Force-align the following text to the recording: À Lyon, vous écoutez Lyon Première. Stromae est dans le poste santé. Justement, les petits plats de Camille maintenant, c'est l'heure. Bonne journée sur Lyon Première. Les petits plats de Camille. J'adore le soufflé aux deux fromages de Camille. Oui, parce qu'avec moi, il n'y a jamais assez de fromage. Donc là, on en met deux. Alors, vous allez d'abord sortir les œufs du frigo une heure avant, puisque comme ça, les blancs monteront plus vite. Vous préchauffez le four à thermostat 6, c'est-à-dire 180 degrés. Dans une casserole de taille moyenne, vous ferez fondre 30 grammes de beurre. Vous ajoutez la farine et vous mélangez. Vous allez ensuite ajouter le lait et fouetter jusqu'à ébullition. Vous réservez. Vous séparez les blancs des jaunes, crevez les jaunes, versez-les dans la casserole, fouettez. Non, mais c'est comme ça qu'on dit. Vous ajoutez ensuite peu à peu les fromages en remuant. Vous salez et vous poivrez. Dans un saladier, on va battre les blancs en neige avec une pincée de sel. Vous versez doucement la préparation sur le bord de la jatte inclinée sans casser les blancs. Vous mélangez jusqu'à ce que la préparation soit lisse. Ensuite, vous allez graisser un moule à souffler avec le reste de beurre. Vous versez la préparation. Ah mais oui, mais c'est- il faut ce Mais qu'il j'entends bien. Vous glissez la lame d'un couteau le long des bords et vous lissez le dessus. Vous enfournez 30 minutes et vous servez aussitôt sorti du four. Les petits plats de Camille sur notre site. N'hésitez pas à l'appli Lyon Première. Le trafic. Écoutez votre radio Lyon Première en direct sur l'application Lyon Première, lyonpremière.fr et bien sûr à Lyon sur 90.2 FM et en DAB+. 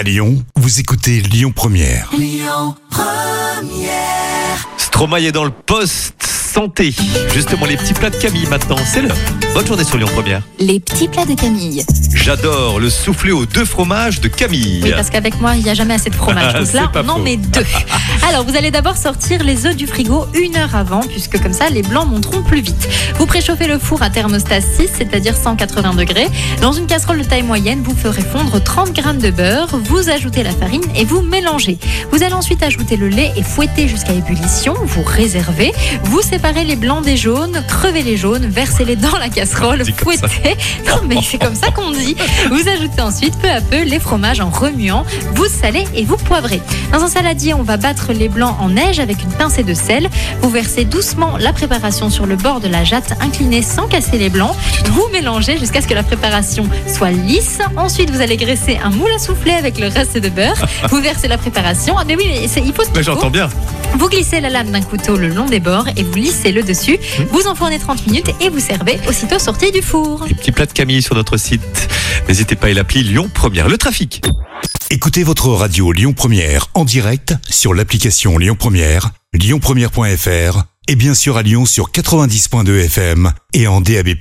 À 0.00 0.02
Lyon, 0.02 0.42
vous 0.56 0.80
écoutez 0.80 1.20
Lyon 1.20 1.52
Première. 1.54 2.10
Stromae 4.78 5.26
est 5.26 5.32
dans 5.32 5.44
le 5.44 5.50
poste 5.50 6.29
santé. 6.50 6.92
Justement, 7.32 7.64
les 7.64 7.76
petits 7.76 7.94
plats 7.94 8.10
de 8.10 8.16
Camille 8.16 8.46
maintenant, 8.48 8.76
c'est 8.84 9.02
l'heure. 9.02 9.16
Bonne 9.54 9.66
journée 9.66 9.84
sur 9.84 9.98
Lyon 9.98 10.08
Première. 10.12 10.42
Les 10.58 10.80
petits 10.80 11.06
plats 11.06 11.24
de 11.24 11.34
Camille. 11.34 11.84
J'adore 12.12 12.80
le 12.80 12.90
soufflé 12.90 13.30
aux 13.30 13.46
deux 13.46 13.64
fromages 13.64 14.20
de 14.20 14.26
Camille. 14.26 14.80
Oui, 14.82 14.90
parce 14.90 15.10
qu'avec 15.10 15.40
moi, 15.40 15.54
il 15.54 15.62
n'y 15.62 15.70
a 15.70 15.74
jamais 15.74 15.94
assez 15.94 16.10
de 16.10 16.14
fromage. 16.16 16.54
Donc 16.60 16.72
là, 16.72 16.90
on 16.96 17.08
en 17.08 17.18
met 17.20 17.36
deux. 17.36 17.64
Alors, 18.28 18.44
vous 18.44 18.56
allez 18.56 18.72
d'abord 18.72 18.96
sortir 18.96 19.44
les 19.44 19.66
œufs 19.66 19.76
du 19.76 19.86
frigo 19.86 20.26
une 20.34 20.56
heure 20.56 20.74
avant, 20.74 21.02
puisque 21.02 21.40
comme 21.40 21.52
ça, 21.52 21.68
les 21.70 21.82
blancs 21.82 22.08
monteront 22.08 22.42
plus 22.42 22.60
vite. 22.60 22.88
Vous 23.16 23.26
préchauffez 23.26 23.68
le 23.68 23.78
four 23.78 24.02
à 24.02 24.10
thermostat 24.10 24.60
6, 24.60 24.88
c'est-à-dire 24.98 25.36
180 25.36 25.94
degrés. 25.94 26.28
Dans 26.60 26.72
une 26.72 26.86
casserole 26.86 27.18
de 27.18 27.24
taille 27.24 27.44
moyenne, 27.44 27.80
vous 27.84 27.94
ferez 27.94 28.22
fondre 28.22 28.60
30 28.62 28.92
grammes 28.92 29.18
de 29.18 29.30
beurre. 29.30 29.78
Vous 29.84 30.10
ajoutez 30.10 30.42
la 30.42 30.50
farine 30.50 30.82
et 30.96 31.04
vous 31.04 31.22
mélangez. 31.22 31.78
Vous 32.10 32.24
allez 32.24 32.34
ensuite 32.34 32.62
ajouter 32.64 32.96
le 32.96 33.08
lait 33.08 33.32
et 33.36 33.44
fouetter 33.44 33.86
jusqu'à 33.86 34.12
ébullition. 34.14 34.74
Vous 34.84 35.02
réservez. 35.04 35.72
Vous 36.04 36.22
séparez 36.22 36.39
les 36.48 36.74
blancs 36.76 37.04
des 37.04 37.16
jaunes, 37.16 37.62
crevez 37.68 38.02
les 38.02 38.16
jaunes, 38.16 38.46
versez-les 38.46 38.96
dans 38.96 39.16
la 39.18 39.28
casserole, 39.28 39.84
fouettez. 40.02 40.56
Non, 40.86 41.00
mais 41.06 41.16
c'est 41.22 41.38
comme 41.38 41.54
ça 41.54 41.70
qu'on 41.70 41.90
dit. 41.92 42.16
Vous 42.50 42.68
ajoutez 42.68 43.00
ensuite 43.02 43.36
peu 43.38 43.48
à 43.48 43.60
peu 43.60 43.82
les 43.82 44.00
fromages 44.00 44.40
en 44.40 44.50
remuant. 44.50 45.04
Vous 45.34 45.46
salez 45.46 45.84
et 45.94 46.04
vous 46.04 46.16
poivrez. 46.16 46.60
Dans 46.92 47.02
un 47.02 47.08
saladier, 47.08 47.54
on 47.54 47.62
va 47.62 47.76
battre 47.76 48.12
les 48.12 48.28
blancs 48.28 48.56
en 48.60 48.70
neige 48.70 48.98
avec 49.00 49.22
une 49.22 49.30
pincée 49.30 49.62
de 49.62 49.74
sel. 49.74 50.08
Vous 50.42 50.50
versez 50.50 50.84
doucement 50.84 51.36
la 51.38 51.52
préparation 51.52 52.10
sur 52.10 52.26
le 52.26 52.36
bord 52.36 52.60
de 52.60 52.68
la 52.68 52.84
jatte 52.84 53.12
inclinée 53.20 53.62
sans 53.62 53.86
casser 53.86 54.18
les 54.18 54.28
blancs. 54.28 54.54
Vous 54.86 55.06
mélangez 55.12 55.56
jusqu'à 55.58 55.80
ce 55.82 55.86
que 55.86 55.94
la 55.94 56.02
préparation 56.02 56.68
soit 56.88 57.10
lisse. 57.10 57.58
Ensuite, 57.76 58.10
vous 58.10 58.20
allez 58.20 58.36
graisser 58.36 58.78
un 58.82 58.90
moule 58.90 59.10
à 59.14 59.18
souffler 59.18 59.52
avec 59.52 59.78
le 59.78 59.86
reste 59.88 60.18
de 60.18 60.28
beurre. 60.28 60.66
Vous 60.90 61.00
versez 61.00 61.28
la 61.28 61.38
préparation. 61.38 61.94
Ah 61.98 62.04
mais 62.06 62.16
oui, 62.16 62.24
mais 62.28 62.48
c'est- 62.48 62.60
il 62.60 62.72
faut 62.72 62.82
ce 62.82 62.88
Mais 62.88 62.94
qu'il 62.94 63.02
j'entends 63.04 63.30
bien. 63.30 63.48
Vous 64.00 64.08
glissez 64.08 64.40
la 64.40 64.48
lame 64.48 64.70
d'un 64.70 64.80
couteau 64.80 65.18
le 65.18 65.28
long 65.28 65.44
des 65.44 65.60
bords 65.60 65.86
et 65.94 66.02
vous 66.02 66.14
lissez 66.14 66.52
le 66.52 66.62
dessus. 66.62 66.96
Vous 67.32 67.46
enfournez 67.46 67.78
30 67.78 68.06
minutes 68.06 68.30
et 68.40 68.48
vous 68.48 68.58
servez 68.58 68.98
aussitôt 69.06 69.38
sorti 69.38 69.72
du 69.72 69.82
four. 69.82 70.24
Les 70.26 70.32
petits 70.32 70.52
plats 70.52 70.64
de 70.64 70.72
Camille 70.72 71.02
sur 71.02 71.14
notre 71.14 71.36
site. 71.36 71.86
N'hésitez 72.26 72.56
pas 72.56 72.68
à 72.68 72.72
l'appli 72.72 73.02
Lyon 73.02 73.30
Première. 73.32 73.68
Le 73.68 73.76
trafic. 73.76 74.22
Écoutez 74.88 75.22
votre 75.22 75.50
radio 75.50 75.92
Lyon 75.92 76.14
Première 76.14 76.68
en 76.72 76.86
direct 76.86 77.34
sur 77.50 77.74
l'application 77.74 78.38
Lyon 78.38 78.56
Première, 78.58 79.10
lyonpremière.fr 79.34 80.62
et 80.88 80.96
bien 80.96 81.12
sûr 81.12 81.36
à 81.36 81.42
Lyon 81.42 81.66
sur 81.66 81.90
90.2 81.90 82.86
FM 82.86 83.30
et 83.52 83.66
en 83.66 83.82
DAB+. 83.82 84.14